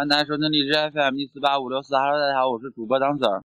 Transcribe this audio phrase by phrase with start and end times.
[0.00, 3.42] 欢迎大家收听荔枝 FM 一四八五六四，Hello，大家好，我是主播张 Sir。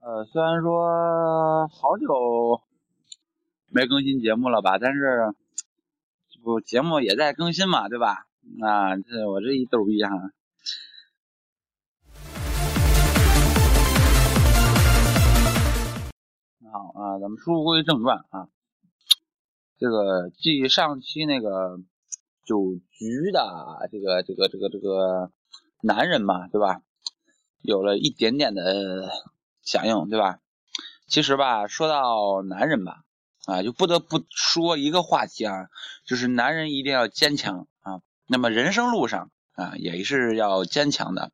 [0.00, 2.60] 呃，虽然说好久
[3.70, 5.32] 没更新节目了吧，但是
[6.42, 8.26] 不节目也在更新嘛，对吧？
[8.60, 10.10] 啊，这我这一逗逼哈。
[16.74, 18.48] 好啊，咱们书归正传啊。
[19.78, 21.78] 这个继上期那个
[22.44, 25.30] 酒局的这个这个这个这个
[25.82, 26.82] 男人嘛，对吧？
[27.62, 29.08] 有了一点点的
[29.62, 30.40] 响应，对吧？
[31.06, 33.04] 其实吧，说到男人吧，
[33.46, 35.68] 啊，就不得不说一个话题啊，
[36.04, 38.00] 就是男人一定要坚强啊。
[38.26, 41.30] 那么人生路上啊，也是要坚强的。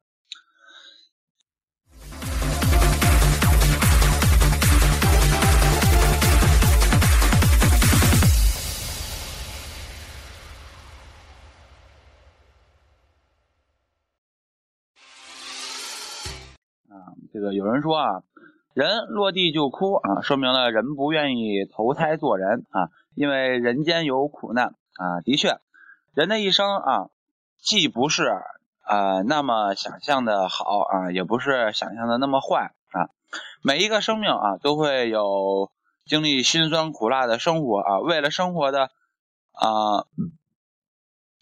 [17.32, 18.22] 这个有人说啊，
[18.74, 25.20] 人落地就哭啊，说明了人不愿意投胎做人啊，因为人间有苦难啊。
[25.24, 25.58] 的确，
[26.12, 27.10] 人的一生啊，
[27.58, 28.24] 既不是
[28.82, 33.10] 啊那么想象的好啊，也不是想象的那么坏啊。
[33.62, 35.70] 每一个生命啊，都会有
[36.06, 38.90] 经历辛酸苦辣的生活啊，为了生活的
[39.52, 40.06] 啊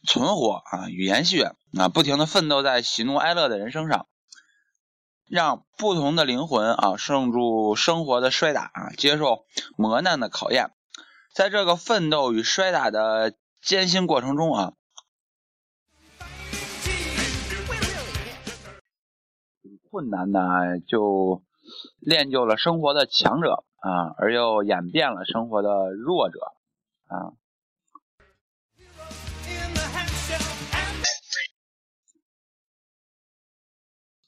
[0.07, 1.43] 存活啊与延续
[1.79, 4.07] 啊，不停的奋斗在喜怒哀乐的人生上。
[5.29, 9.45] 让不同的灵魂啊，胜住生活的摔打啊，接受
[9.77, 10.71] 磨难的考验，
[11.35, 14.73] 在这个奋斗与摔打的艰辛过程中啊，
[19.91, 20.41] 困难呢
[20.87, 21.43] 就
[22.01, 26.41] 练就了生活的强者啊，而又演变了生活的弱者
[27.07, 27.33] 啊。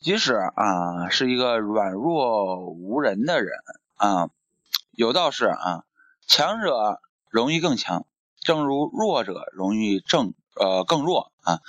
[0.01, 3.51] 即使啊是一个软弱无人的人
[3.97, 4.31] 啊，
[4.93, 5.85] 有道是啊，
[6.27, 8.07] 强者容易更强，
[8.41, 11.61] 正如弱者容易正呃更弱啊。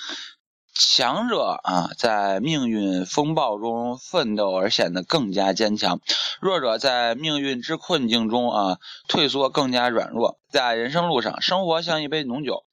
[0.74, 6.00] 强者啊在命运风暴中奋斗而显得更加坚强，
[6.40, 8.78] 弱者在命运之困境中啊
[9.10, 10.40] 退缩更加软弱。
[10.50, 12.64] 在人生路上，生活像一杯浓酒，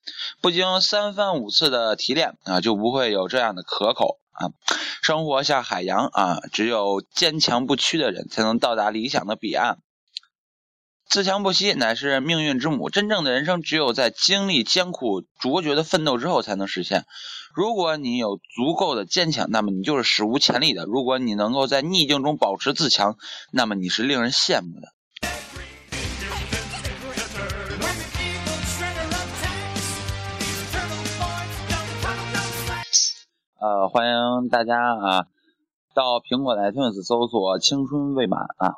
[0.40, 4.20] 不经三番五次的提炼啊，就不会有这样的可口。
[4.38, 4.50] 啊，
[5.02, 9.78] 生活像海洋啊，只有坚强不屈的人才能到达理想的彼岸。
[11.10, 17.04] 自强不息乃是命运之母，真正的人生只有在经历艰苦卓绝的奋斗之后才能实现。
[17.54, 23.16] 如果你有足够的坚强，那么你就是史无前例的；如果你能够在逆境中保持自强，
[23.50, 24.88] 那么你是令人羡慕的。
[33.60, 35.26] 呃，欢迎大家啊，
[35.92, 38.74] 到苹果的 iTunes 搜索“青春未满”啊。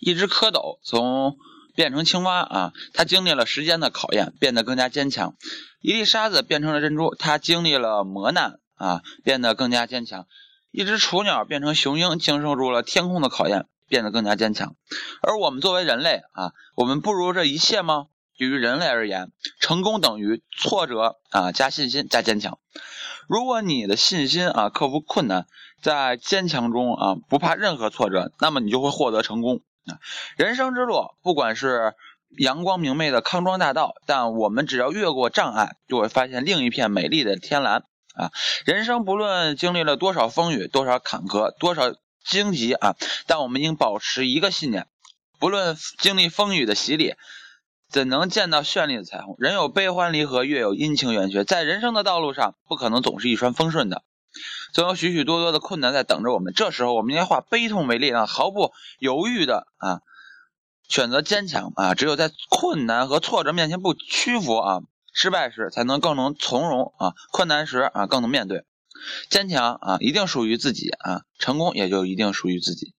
[0.00, 1.36] 一只蝌蚪从
[1.76, 5.36] 变成青蛙啊，它经历了时间的考验，变得更加坚强；
[5.80, 10.24] 一粒沙子变成了珍珠，它经历了磨难啊，变得更加坚强；
[10.72, 14.74] 一只雏鸟变成雄鹰，经受住了天空的考验，变得更加坚强。
[15.22, 18.08] 而我们作为人类啊，我们不如这一切吗？
[18.36, 19.30] 对于人类而言，
[19.60, 22.58] 成功等于挫折啊加信心加坚强。
[23.28, 25.46] 如果你的信心啊克服困难，
[25.82, 29.98] 在坚强中啊不怕任何挫折，那么你就会获得成功啊。
[30.36, 31.94] 人生之路不管是
[32.36, 38.30] 阳光明媚的康庄大道，但我们只要越过障碍，就会发现另一片美丽的天蓝啊。
[38.66, 41.94] 人生不论经历了多少风雨、多少坎坷、多少
[42.24, 44.86] 荆棘啊，但我们应保持一个信念：
[45.38, 47.14] 不论经历风雨的洗礼。
[47.94, 49.36] 怎能见到绚丽的彩虹？
[49.38, 51.44] 人有悲欢离合，月有阴晴圆缺。
[51.44, 54.02] 在人生的道路上，不可能总是一帆风顺的，
[54.72, 56.52] 总有许许多多的困难在等着我们。
[56.56, 60.00] 这时候，我们应该化悲痛为力量，毫不犹豫的啊，
[60.88, 61.94] 选择坚强啊！
[61.94, 64.80] 只有在困难和挫折面前不屈服啊，
[65.12, 68.64] 失败时才能更能从容啊，困难时啊更能面对。
[69.30, 72.92] 坚强啊，一定属于自己啊，成功也就一定属于自己。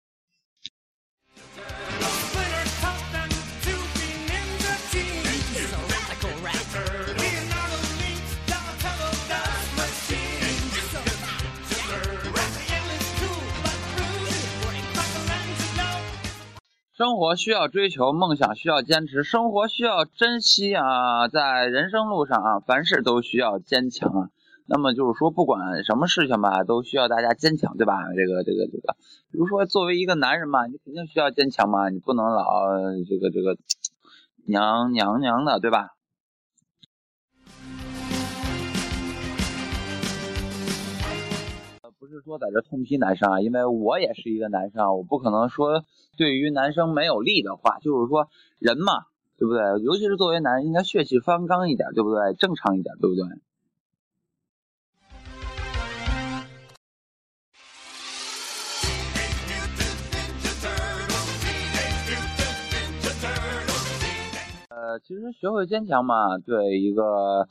[16.97, 21.27] 生活需要追求，梦想需要坚持，生活需要珍惜啊！
[21.27, 24.29] 在人生路上啊，凡事都需要坚强啊。
[24.65, 27.97] 那么就是说，不管什么事情吧，都需要大家坚强，对吧？
[28.15, 28.95] 这个、这个、这个，
[29.29, 32.69] 比如说作为一个男人嘛，你肯定需要坚强嘛，你不能老
[33.09, 33.57] 这个、这个
[34.47, 35.94] 娘娘娘的，对吧？
[42.15, 45.83] 是说在这痛批男生啊，因为我也是一个男生，我不可能说
[46.15, 47.77] 对于男生没有利的话。
[47.79, 49.07] 就是说人嘛，
[49.37, 49.61] 对不对？
[49.83, 52.33] 尤其是作为男人，应该血气方刚一点，对不对？
[52.35, 53.25] 正常一点，对不对？
[64.69, 67.49] 呃，其实学会坚强嘛，对一个。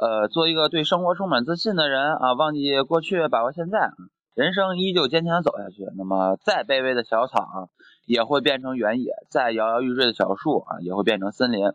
[0.00, 3.92] 呃，做一个对生活充满自信的人啊，忘记过去，把握现在，
[4.34, 5.86] 人生依旧坚强走下去。
[5.96, 7.58] 那么，再卑微的小草啊，
[8.04, 11.70] 也会变成原野；再摇摇欲坠的小树啊，也会变成森林；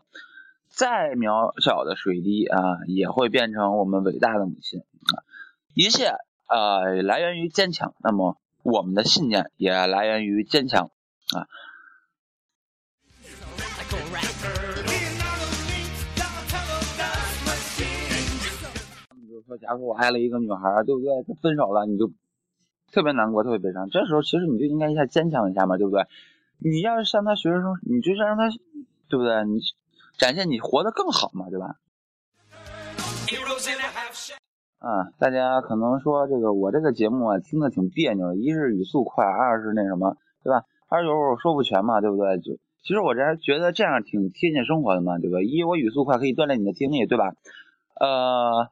[0.68, 5.24] 再渺小的水滴啊，也会变成我们伟大的母亲啊。
[5.74, 6.12] 一切
[6.46, 7.94] 呃，来源于坚强。
[8.00, 10.90] 那么，我们的信念也来源于坚强
[11.34, 11.48] 啊。
[19.50, 21.10] 说，假如我爱了一个女孩，对不对？
[21.42, 22.08] 分手了，你就
[22.92, 23.90] 特别难过，特别悲伤。
[23.90, 26.06] 这时候，其实你就应该一下坚强一下嘛，对不对？
[26.58, 28.48] 你要是向他学生，你就是让他，
[29.08, 29.44] 对不对？
[29.44, 29.58] 你
[30.18, 31.76] 展现你活得更好嘛，对吧？
[34.78, 40.62] 啊，大家可能说这个我这个节目啊，听的挺别扭，一是语速快，二是那什么，对吧？
[40.88, 42.38] 二有时候说不全嘛，对不对？
[42.38, 45.42] 就其实我这还觉得这样挺贴近生活的嘛，对吧？
[45.42, 47.34] 一我语速快，可以锻炼你的听力，对吧？
[47.98, 48.70] 呃。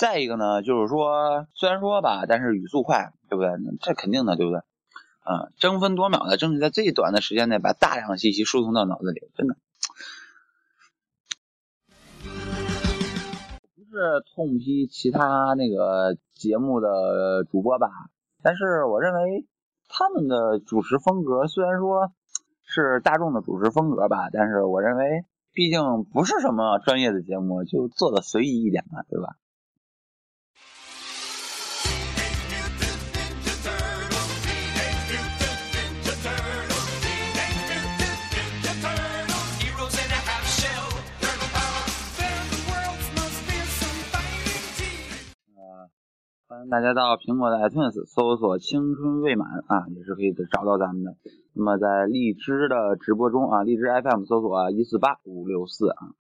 [0.00, 3.50] 再一个呢，就是说，虽然说吧，但是语速快，对不对？
[3.82, 4.60] 这肯定的，对不对？
[4.60, 9.56] 嗯，争分夺秒的，争取在最短的时间内把大量的信息输送到脑子里，真的。
[13.76, 17.90] 不是痛批其他那个节目的主播吧，
[18.42, 19.46] 但是我认为
[19.90, 22.10] 他们的主持风格虽然说
[22.64, 29.36] 是大众的主持风格吧，但是我认为毕竟不是什么专业的节目，就做的随意一点嘛，对吧？
[46.68, 51.16] 大家到苹果的 iTunes 搜索“青春未满”啊，也是可以找到咱们的。
[51.54, 56.12] 那么在荔枝的直播中啊，荔枝 FM 搜索一四八五六四啊。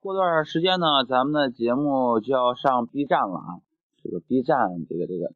[0.00, 3.60] 过段时间呢，咱们的节目就要上 B 站了啊。
[4.02, 4.56] 这个 B 站，
[4.88, 5.26] 这个这个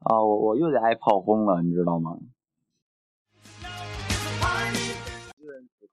[0.00, 2.18] 啊，我我又得挨炮轰了，你知道吗？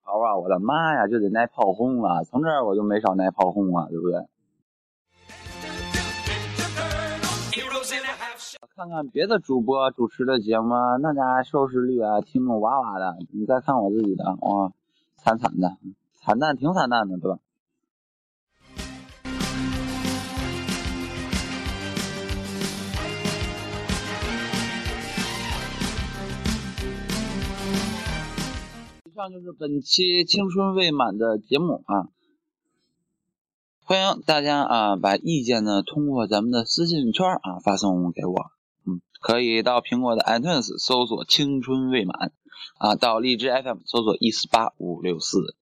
[0.02, 0.36] 好啊！
[0.36, 2.24] 我的妈呀，就得挨炮轰了。
[2.24, 4.20] 从这儿我就没少挨炮轰啊，对不对？
[8.76, 13.16] 看看别的主播主持的节目，那家收视率啊，听众哇哇的。
[13.32, 14.70] 你再看我自己的，哇，
[15.16, 15.76] 惨惨的，
[16.14, 17.38] 惨淡，挺惨淡的，对吧？
[29.18, 32.06] 上就是本期青春未满的节目啊，
[33.82, 38.52] 欢迎大家啊把意见呢通过咱们的私信圈啊发送给我，
[38.86, 42.30] 嗯，可以到苹果的 iTunes 搜索青春未满
[42.78, 45.56] 啊，到荔枝 FM 搜索一四八五六四。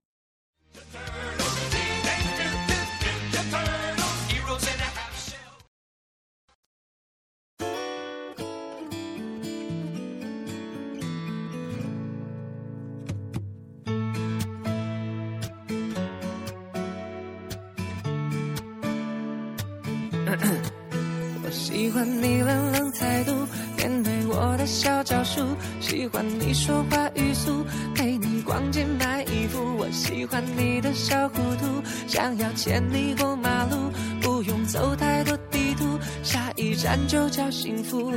[24.57, 25.41] 的小招数，
[25.81, 29.77] 喜欢你说话语速，陪你逛街买衣服。
[29.77, 38.13] 我喜欢你的小糊涂，想要牵你过马路，不用走太多地图，下一站就叫幸福。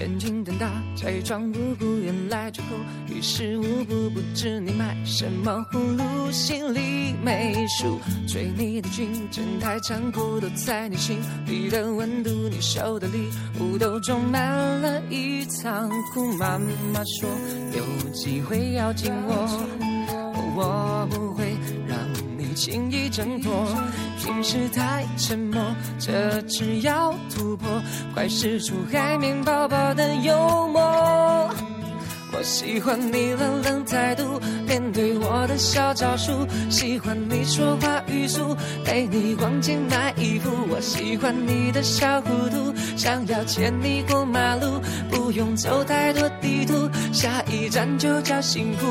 [0.00, 2.70] 眼睛瞪大，假装无辜，原来最后
[3.08, 4.10] 于事无补。
[4.10, 7.98] 不知你买什么葫芦，心里没数。
[8.26, 12.30] 追你的剧真太残酷，都在你心里的温度。
[12.48, 13.28] 你收的礼
[13.60, 14.40] 物都装满
[14.80, 16.32] 了一仓库。
[16.34, 16.58] 妈
[16.92, 17.28] 妈说
[17.76, 19.46] 有机会要紧我，
[20.54, 21.56] 我不会
[22.58, 23.52] 轻易挣脱。
[24.18, 25.62] 平时太沉默，
[26.00, 27.68] 这次要突破，
[28.12, 31.48] 快使出海绵宝宝的幽默。
[32.32, 36.32] 我喜欢你冷冷态度，面对我的小招数。
[36.68, 40.50] 喜欢你说话语速，陪你逛街买衣服。
[40.68, 48.86] 我喜欢你的小糊涂，想要牵你过马路，不用走太多地图，下一站就叫幸福。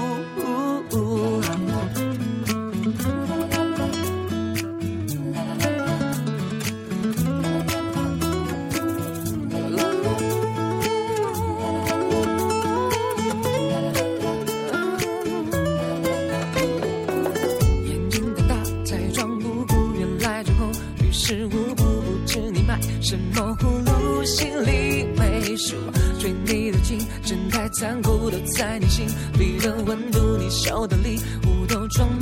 [28.97, 30.37] 心里的温度。
[30.37, 32.16] 你笑的礼物都装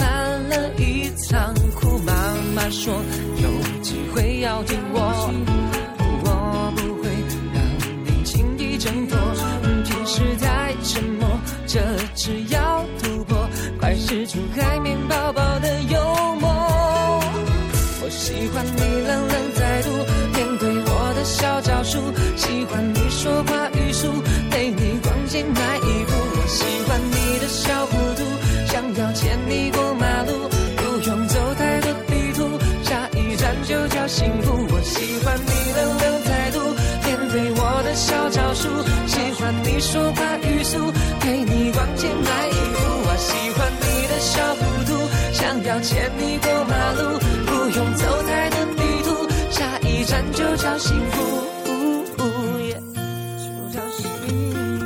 [45.65, 47.17] 要牵你过马路，
[47.47, 51.41] 不用走太多地图，下一站就叫幸福。
[53.41, 54.85] 就叫幸福。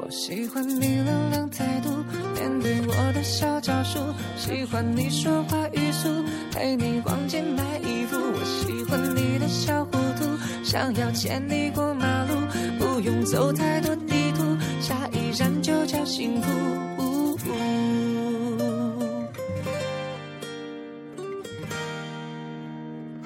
[0.00, 1.90] 我喜欢你冷冷态度，
[2.34, 4.00] 面对我的小招数。
[4.36, 6.08] 喜欢你说话语速，
[6.50, 8.16] 陪你逛街买衣服。
[8.18, 12.34] 我喜欢你的小糊涂，想要牵你过马路，
[12.80, 17.36] 不用走太多地图，下一站就叫幸福。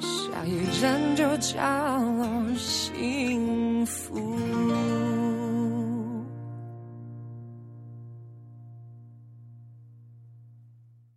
[0.01, 1.55] 下一站就叫
[2.57, 4.58] 幸福。